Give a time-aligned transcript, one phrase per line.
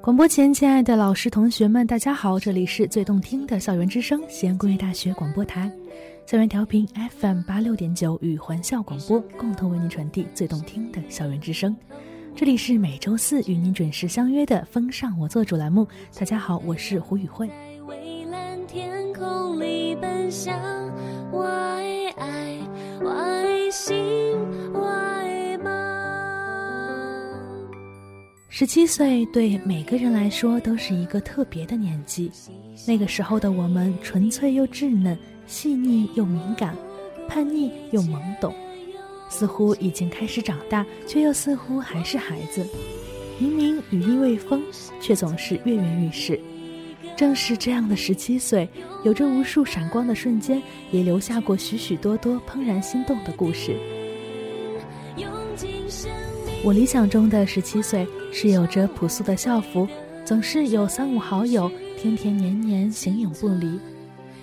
[0.00, 2.38] 广播前，亲爱的老师、同学们，大家好！
[2.38, 5.70] 这里是最动听的校园之声，西安工业大学广播台，
[6.24, 6.86] 校园调频
[7.20, 11.76] FM 八六点九与环校广播共同为您传递最动听的校园之声。
[12.34, 15.86] 这里是每周四与您准时相约的《风尚我做主》栏目。
[16.18, 17.50] 大家好，我是胡宇慧。
[28.58, 32.28] 十七岁对每个人来说都是一个特别的年纪，
[32.88, 36.74] 那个时候的我们纯粹又稚嫩，细腻又敏感，
[37.28, 38.52] 叛逆又懵懂，
[39.28, 42.66] 似乎已经开始长大，却又似乎还是孩子。
[43.38, 44.60] 明明羽翼未丰，
[45.00, 46.40] 却总是跃跃欲试。
[47.16, 48.68] 正是这样的十七岁，
[49.04, 53.76] 有着无数闪光的瞬间，也留下过许许多多怦然心动的故事。
[56.64, 59.86] 我理想中的十七岁是有着朴素的校服，
[60.24, 63.78] 总是有三五好友，天天年年形影不离。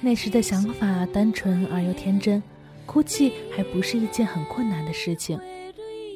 [0.02, 2.42] 那时的想法单纯而又天真，
[2.86, 5.39] 哭泣还不是一件很困难的事情。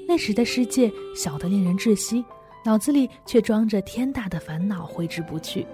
[0.07, 2.23] 那时的世界小得令人窒息，
[2.63, 5.65] 脑子里却装着天大的烦恼，挥之不去。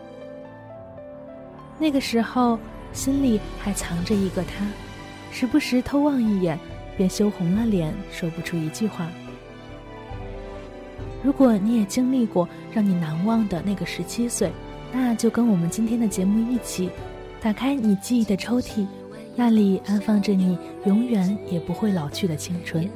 [1.78, 2.58] 那个时候
[2.94, 4.66] 心里还藏着一个他，
[5.32, 6.58] 时不时偷望一眼，
[6.98, 9.08] 便羞红了脸，说不出一句话。
[11.26, 14.52] 如果你也经历过让你难忘的那个十七岁，
[14.94, 16.88] 那就跟我们今天的节目一起，
[17.42, 18.86] 打开你记忆的抽屉，
[19.36, 22.88] 那里安放着你永远也不会老去的青春。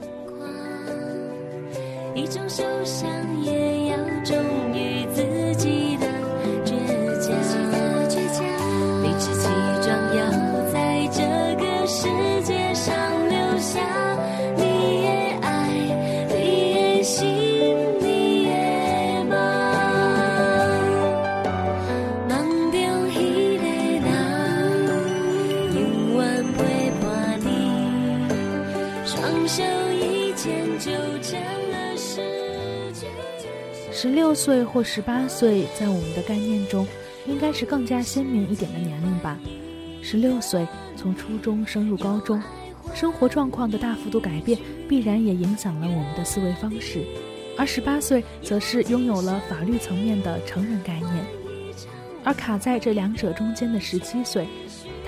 [2.14, 3.10] 一种受伤
[3.44, 4.38] 也要终
[4.76, 4.99] 于
[33.92, 36.88] 十六岁或十八岁，在我们的概念中，
[37.26, 39.38] 应该是更加鲜明一点的年龄吧。
[40.02, 42.42] 十六岁从初中升入高中，
[42.94, 47.04] 生活状况的大幅度改变，必然也影响了我们的思维方式。
[47.58, 51.26] 而十八岁，则是拥有了法律层面的成人概念。
[52.24, 54.48] 而卡在这两者中间的十七岁，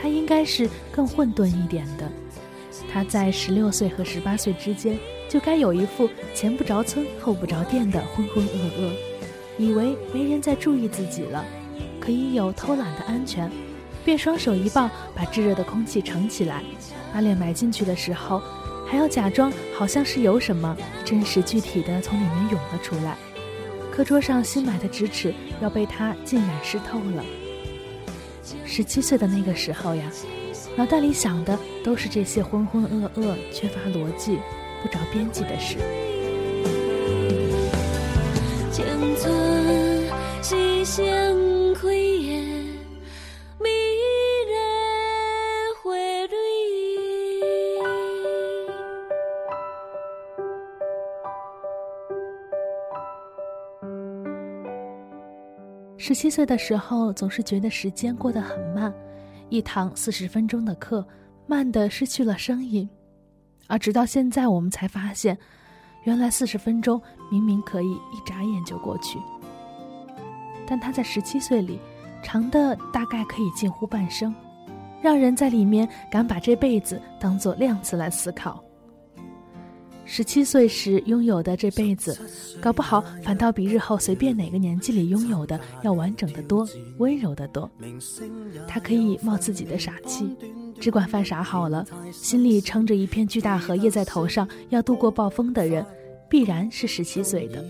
[0.02, 2.12] 他应该是更混沌一点的。
[2.92, 4.98] 他在十六岁和十八岁之间。
[5.30, 8.92] 就该有一副前不着村后不着店的浑浑噩噩，
[9.58, 11.46] 以为没人在注意自己了，
[12.02, 13.50] 可以有偷懒的安全，
[14.04, 16.62] 便双手一抱，把炙热的空气盛起来，
[17.14, 18.42] 把脸埋进去的时候，
[18.86, 20.76] 还要假装好像是有什么
[21.06, 23.16] 真实具体的从里面涌了出来。
[23.90, 27.24] 课桌上新买的直尺要被他浸染湿透了。
[28.66, 30.12] 十七岁的那个时候呀，
[30.78, 34.40] 脑袋里想的都是这些浑浑噩噩、缺乏逻辑。
[34.82, 35.78] 不着边际的事。
[55.98, 58.92] 十七岁的时候，总是觉得时间过得很慢，
[59.52, 61.06] 一堂四十分钟的课，
[61.46, 62.90] 慢的失去了声音。
[63.68, 65.38] 而直到现在，我们才发现，
[66.06, 69.20] 原来四十分钟明明可以一眨眼就过去。
[70.66, 71.80] 但他在十七岁里，
[72.24, 74.34] 长的大概可以近乎半生，
[75.02, 78.64] 让人在里面敢把这辈子当做量词来思考。
[80.06, 82.18] 十七岁时拥有的这辈子，
[82.60, 86.68] 搞不好反倒比日后随便哪个年纪里拥有的要完整的多，
[86.98, 87.70] 温柔的多。
[88.68, 90.36] 他可以冒自己的傻气。
[90.80, 95.86] 只管犯傻好了，心里撑着一片巨大荷叶在头上，要度过暴风的人，
[96.28, 97.64] 必然是十七岁的。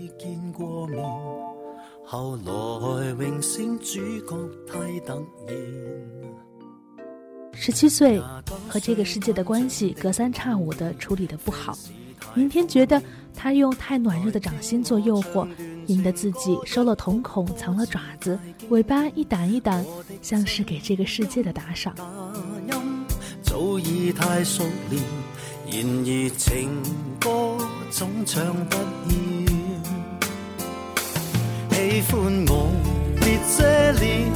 [7.52, 8.18] 十七岁
[8.66, 11.76] 和这个世界的关系隔三差五的处理的不好，
[12.34, 13.02] 明天觉得
[13.34, 15.46] 他用太暖热的掌心做诱惑，
[15.86, 18.38] 引得自己收了瞳孔，藏了爪子，
[18.70, 19.84] 尾巴一掸一掸，
[20.22, 21.94] 像是给这个世界的打赏。
[23.42, 25.02] 早已太熟练，
[25.70, 26.70] 然而情
[27.20, 27.56] 歌
[27.90, 28.76] 总唱不
[29.10, 29.46] 厌。
[31.70, 32.70] 喜欢我
[33.20, 34.30] 别遮脸，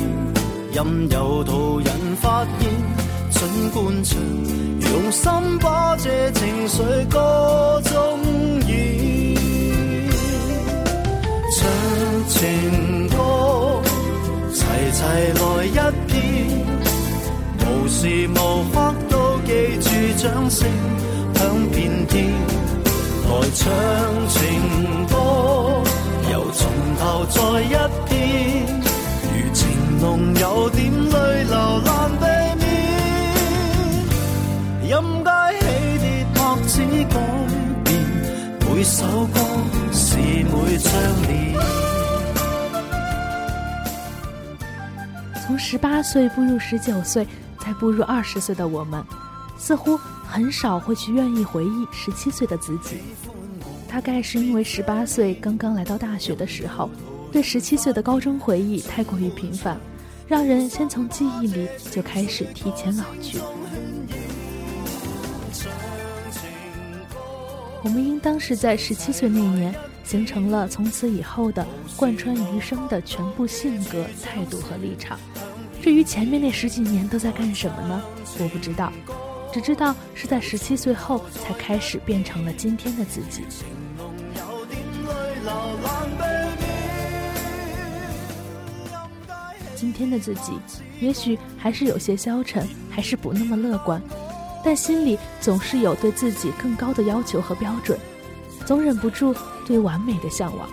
[0.72, 2.70] 任由途人发现。
[3.31, 4.19] 尽管唱，
[4.92, 8.18] 用心把这情绪歌中
[8.66, 8.70] 演。
[11.52, 11.58] 唱
[12.28, 13.14] 情歌，
[14.52, 14.56] 齐
[14.92, 14.98] 齐
[15.38, 16.14] 来一遍，
[17.60, 18.34] 无时无
[18.72, 18.74] 刻
[19.08, 19.14] 都
[19.46, 19.50] 记
[19.80, 19.88] 住
[20.22, 20.68] 掌声
[21.34, 21.40] 响
[21.70, 21.76] 遍
[22.08, 22.14] 天。
[23.28, 23.64] 来唱
[24.28, 24.40] 情
[25.08, 25.14] 歌，
[26.30, 26.60] 又从
[26.98, 27.74] 头再一
[28.08, 28.14] 遍，
[29.22, 29.58] 如情
[30.00, 30.04] 浓
[30.40, 31.54] 有点泪流
[31.84, 31.90] 难
[32.20, 32.24] 避
[36.76, 37.17] 跌或只改
[37.84, 37.88] 变，
[38.69, 39.40] 每首歌
[39.93, 40.93] 是每张。
[45.46, 47.26] 从十八岁步入十九岁，
[47.58, 49.02] 再步入二十岁的我们，
[49.56, 49.99] 似乎。
[50.28, 52.96] 很少会去愿意回忆十七岁的自己，
[53.88, 56.90] 大概是因为十八岁刚刚来到大学的时候，
[57.31, 59.78] 对十七岁的高中回忆太过于频繁，
[60.26, 63.38] 让人先从记忆里就开始提前老去。
[67.86, 69.72] 我们应当是在十七岁那年，
[70.02, 75.16] 形成了从此以后的贯穿余生的全部性格、态度和立场。
[75.80, 78.02] 至于前面那十几年都在干什么呢？
[78.40, 78.92] 我不知道。
[79.52, 83.44] 只知道是在十七岁后才开始变成了今天的自己。
[89.76, 90.58] 今天的自己，
[91.00, 94.02] 也许还是有些消沉，还是不那么乐观，
[94.66, 97.96] 但心里总是有对自己更高的要求和标准，
[98.64, 99.32] 总忍不住
[99.64, 100.68] 对完美的向往。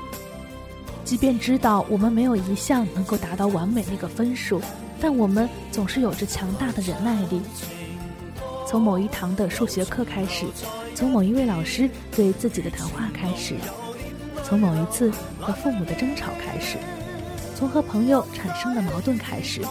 [1.06, 4.60] 即便知道我们没有一项能够达到完美那个分数，
[5.00, 7.40] 但我们总是有着强大的忍耐力。
[8.68, 10.48] 从某一堂的数学课开始，
[10.96, 13.54] 从某一位老师对自己的谈话开始，
[14.44, 16.80] 从某一次和父母的争吵开始，
[17.56, 19.62] 从和朋友产生的矛盾开始。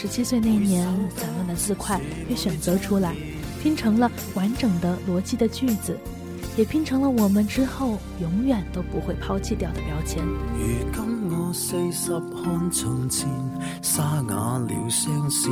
[0.00, 0.86] 十七岁那年，
[1.16, 3.16] 散乱的字块被选择出来，
[3.60, 5.98] 拼成了完整的逻辑的句子，
[6.56, 10.24] 也拼成了我们之后永远都不会抛弃掉的标签。
[10.24, 13.28] 如今我四十看从前，
[13.82, 15.50] 沙哑了声线。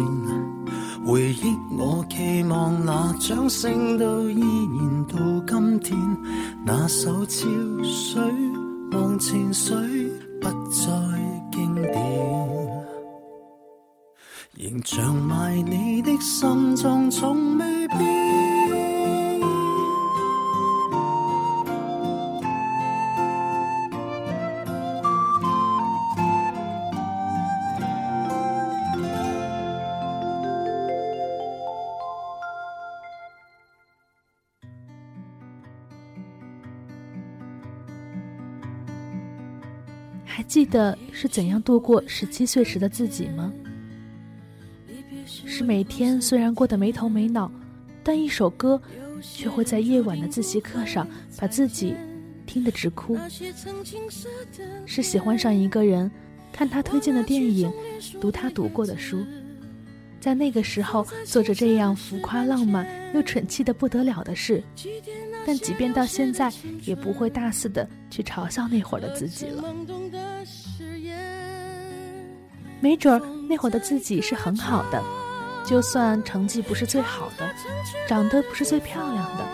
[1.04, 5.98] 回忆我期望那掌声都依然到今天，
[6.64, 7.48] 那首潮
[7.82, 8.22] 水
[8.92, 9.76] 忘情水
[10.40, 10.86] 不再
[11.50, 12.45] 经典，
[14.58, 18.00] 仍像埋你的心脏从未变。
[40.24, 43.52] 还记得是怎样度过十七岁时的自己吗？
[45.46, 47.50] 是每天虽然过得没头没脑，
[48.02, 48.80] 但一首歌
[49.22, 51.06] 却会在夜晚的自习课上
[51.38, 51.94] 把自己
[52.44, 53.16] 听得直哭。
[54.84, 56.10] 是喜欢上一个人，
[56.52, 57.72] 看他推荐的电影，
[58.20, 59.24] 读他读过的书，
[60.20, 64.62] 在那个时候做着这样浮夸浪漫又蠢气的不得了的事。
[65.46, 66.52] 但即便到现在，
[66.82, 69.62] 也不会大肆的去嘲笑那会儿的自己了。
[72.80, 75.02] 没准儿那会儿的自己是很好的，
[75.66, 77.50] 就算成绩不是最好的，
[78.06, 79.44] 长得不是最漂亮的，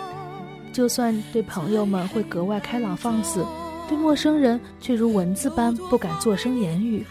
[0.71, 3.43] 就算对朋友们会格外开朗放肆，
[3.89, 7.07] 对陌生人却如蚊子般不敢作声言语，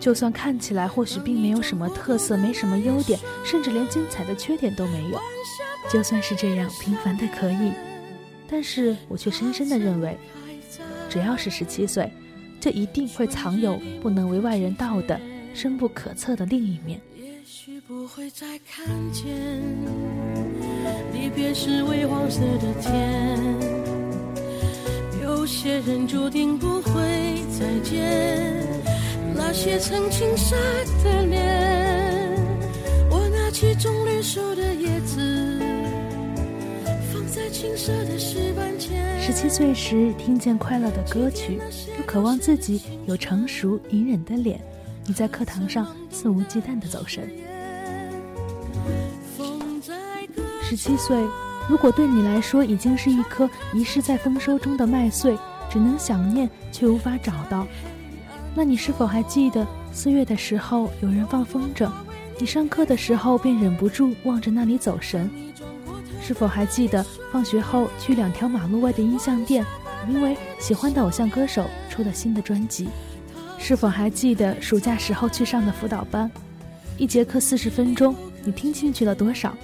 [0.00, 5.20] 就算看起来或许并没有什么特色，没什么优点，甚至连精彩的缺点都没有。
[5.88, 7.70] 就算是这样平凡的可以，
[8.48, 10.18] 但是我却深深的认为，
[11.08, 12.12] 只要是十七岁，
[12.60, 15.20] 就一定会藏有不能为外人道的
[15.54, 17.00] 深不可测的另一面。
[17.68, 19.26] 也许不会再看见，
[21.12, 23.36] 离别是微黄色的天，
[25.20, 26.92] 有些人注定不会
[27.58, 28.62] 再见，
[29.34, 30.54] 那些曾经晒
[31.02, 32.40] 的脸，
[33.10, 35.58] 我拿起种绿树的叶子。
[37.12, 41.58] 放在青色的石板前十七岁时听见快乐的歌曲，
[41.98, 44.60] 又渴望自己有成熟隐忍的脸。
[45.08, 47.28] 你在课堂上肆无忌惮的走神。
[50.68, 51.16] 十七岁，
[51.68, 55.38] 如果对你来说已经是一颗遗失在丰收中的麦穗，
[55.70, 57.64] 只能想念却无法找到，
[58.52, 61.88] 那你是否还记得四月的时候有人放风筝，
[62.36, 65.30] 你上课的时候便忍不住望着那里走神？
[66.20, 69.64] 是否还记得放学后去两条马路外的音像店，
[70.08, 72.88] 因为喜欢的偶像歌手出了新的专辑？
[73.56, 76.28] 是否还记得暑假时候去上的辅导班，
[76.98, 79.56] 一节课四十分钟，你听进去了多少？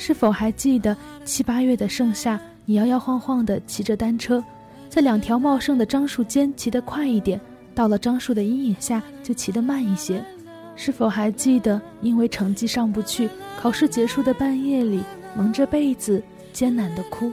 [0.00, 4.42] 是否还记得七八月的盛夏，你摇摇晃晃地骑着单车，
[4.88, 7.38] 在两条茂盛的樟树间骑得快一点，
[7.74, 10.22] 到了樟树的阴影下就骑得慢一些。
[10.76, 13.28] 是否还记得，因为成绩上不去，
[13.60, 15.02] 考试结束的半夜里，
[15.36, 17.32] 蒙着被子艰难地哭？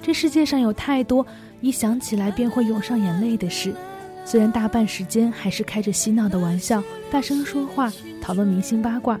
[0.00, 1.24] 这世界上有太多
[1.60, 3.74] 一想起来便会涌上眼泪的事。
[4.24, 9.20] 虽然大半时间还是开着嬉闹的玩笑，大声说话，讨论明星八卦，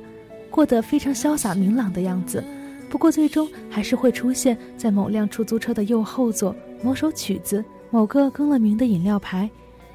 [0.50, 2.42] 过得非常潇洒明朗的样子，
[2.88, 9.48] 不过最终还是会出现在某辆出租车的右后座，某首曲子，某个更了名的饮料牌，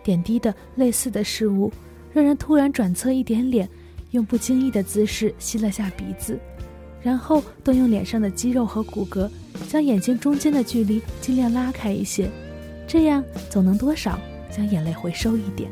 [0.03, 1.71] 点滴的类似的事物。
[2.13, 3.67] 让人突然转侧一点脸，
[4.11, 6.39] 用不经意的姿势吸了下鼻子，
[7.01, 9.29] 然后动用脸上的肌肉和骨骼，
[9.67, 12.29] 将眼睛中间的距离尽量拉开一些，
[12.87, 14.17] 这样总能多少
[14.49, 15.69] 将眼泪回收一点。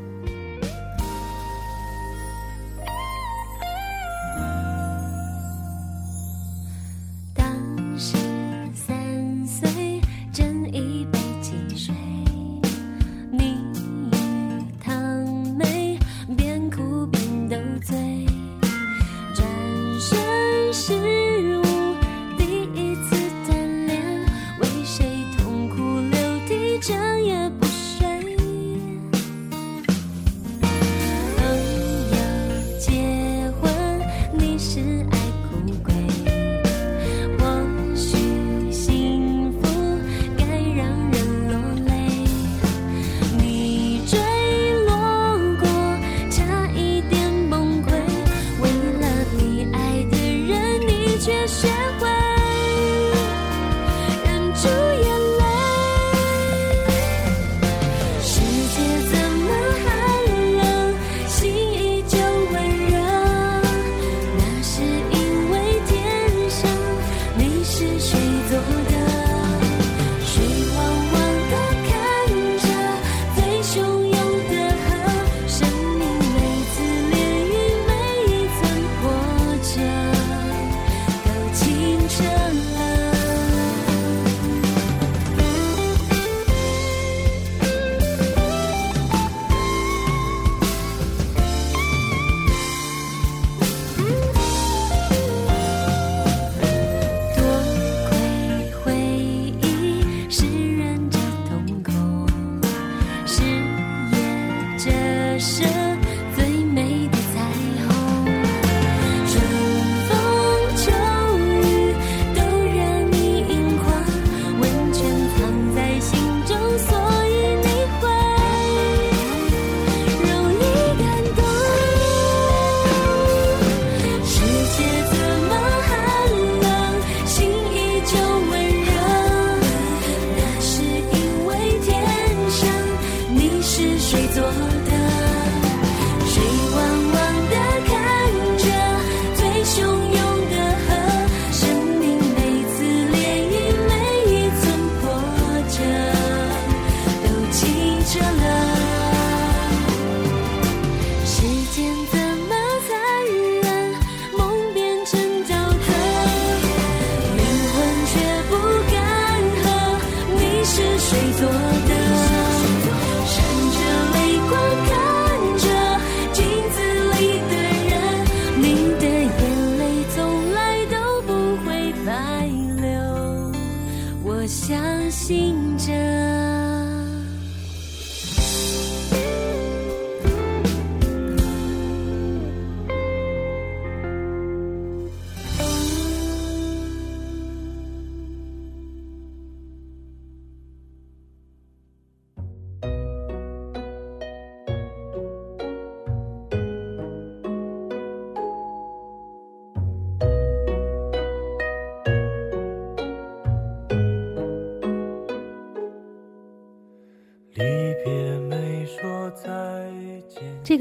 [26.86, 27.13] 这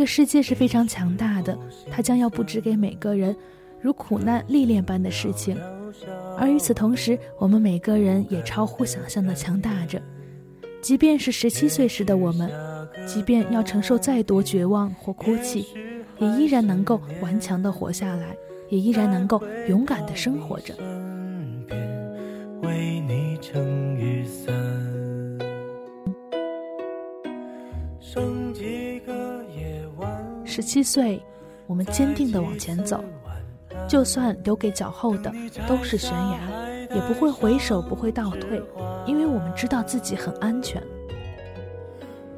[0.03, 1.57] 个世界是非常强大的，
[1.89, 3.37] 它将要布置给每个人
[3.81, 5.57] 如苦难历练般的事情，
[6.37, 10.03] 而与此同时，我们每个人也超乎想象的强大着。
[10.81, 12.51] 即便是十七岁时的我们，
[13.07, 15.69] 即便要承受再多绝望或哭泣，
[16.19, 18.37] 也依然能够顽强地活下来，
[18.71, 20.75] 也依然能够勇敢地生活着。
[22.63, 23.22] 为你
[30.53, 31.19] 十七岁，
[31.67, 33.03] 我们坚定地往前走，
[33.89, 35.33] 就算留给脚后的
[35.67, 36.39] 都是悬崖，
[36.95, 38.63] 也不会回首，不会倒退。
[39.07, 40.83] 因为我们知道自己很安全。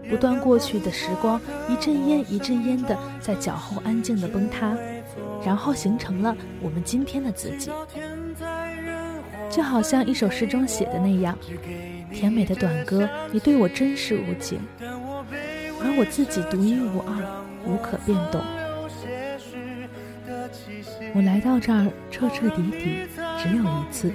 [0.09, 4.76] 不断过去的时光，一阵烟一阵烟的在脚后安静的崩塌，
[5.44, 7.68] 然后形成了我们今天的自己。
[9.50, 11.37] 就好像一首诗中写的那样，
[12.12, 18.40] 甜美的短歌，你对我真是无情，而我自己独一无二，无可变动。
[21.14, 23.06] 我来到这儿，彻彻底底，
[23.38, 24.12] 只有一次。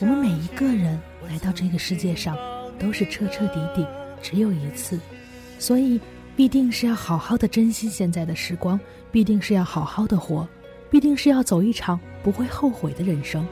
[0.00, 2.36] 我们每一个人来到这个世界上，
[2.78, 3.86] 都是彻彻底底，
[4.20, 4.98] 只有一次，
[5.58, 6.00] 所以
[6.36, 8.78] 必定是要好好的珍惜现在的时光，
[9.12, 10.46] 必定是要好好的活，
[10.90, 13.46] 必定是要走一场不会后悔的人生。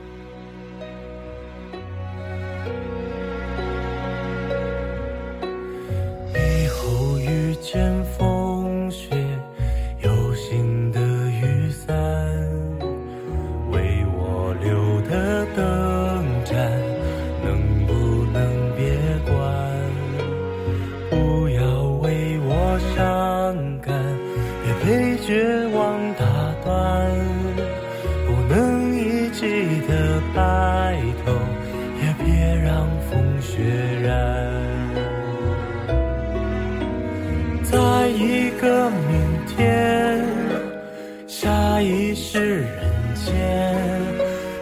[42.25, 42.79] 是人
[43.17, 43.35] 间，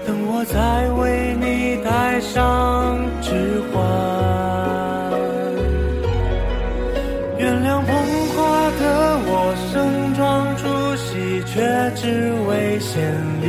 [0.06, 3.78] 等我再为你戴上指环。
[7.38, 7.94] 原谅捧
[8.34, 8.82] 花的
[9.28, 11.60] 我，盛装出席，却
[11.94, 12.98] 只为献
[13.42, 13.44] 礼。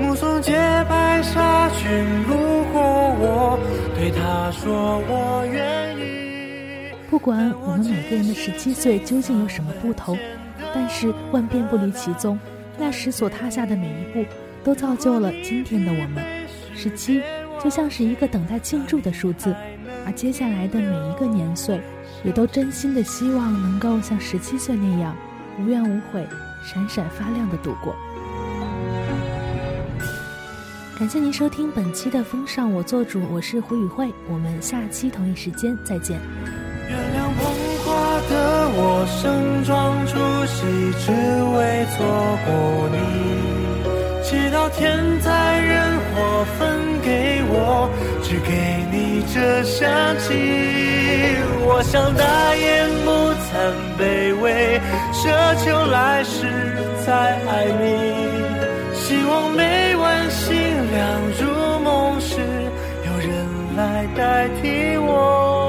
[0.00, 0.52] 目送洁
[0.88, 1.86] 白纱裙
[2.26, 2.80] 路过
[3.20, 3.58] 我，
[3.94, 6.00] 对他说我愿意。
[7.10, 10.18] 不管我们每个人的十七岁究竟有什么不同，
[10.74, 12.38] 但是万变不离其宗。
[12.80, 14.24] 那时所踏下的每一步，
[14.64, 16.24] 都造就了今天的我们。
[16.74, 17.20] 十七
[17.62, 19.54] 就像是一个等待庆祝的数字，
[20.06, 21.78] 而接下来的每一个年岁，
[22.24, 25.14] 也都真心的希望能够像十七岁那样，
[25.58, 26.26] 无怨无悔、
[26.64, 27.94] 闪闪发亮的度过。
[30.98, 36.18] 感谢您收听本期的《风尚我做主》，我是胡宇慧，我们下期同一时间再见。
[38.76, 40.58] 我，盛装出席，
[41.02, 41.10] 只
[41.54, 41.58] 为
[41.92, 41.96] 错
[42.46, 42.48] 过
[42.92, 42.96] 你。
[44.22, 44.80] 祈祷天
[45.20, 45.72] 灾人
[46.14, 46.58] 祸分
[47.02, 47.90] 给我，
[48.22, 48.50] 只给
[48.92, 50.28] 你这香气。
[51.66, 53.10] 我想大言不
[53.46, 53.50] 惭
[53.98, 54.00] 卑
[54.40, 54.80] 微，
[55.12, 55.20] 奢
[55.64, 56.46] 求来世
[57.04, 57.12] 再
[57.48, 57.84] 爱你。
[58.94, 60.46] 希望每晚星
[60.92, 60.98] 亮
[61.40, 61.42] 入
[61.80, 62.38] 梦时，
[63.06, 63.30] 有人
[63.76, 65.59] 来代替我。